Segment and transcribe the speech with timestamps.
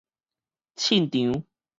[0.75, 1.45] 凊場